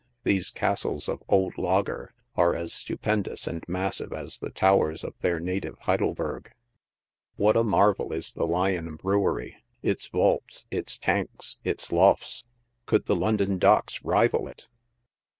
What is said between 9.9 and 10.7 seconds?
vaults,